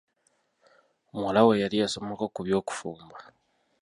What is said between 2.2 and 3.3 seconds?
ku by'okufumba.